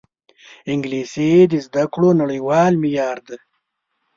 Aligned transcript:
انګلیسي 0.71 1.31
د 1.51 1.53
زده 1.65 1.83
کړو 1.93 2.09
نړیوال 2.21 2.73
معیار 2.81 3.17
دی 3.27 3.37